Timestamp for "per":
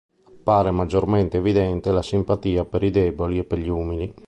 2.65-2.81, 3.43-3.59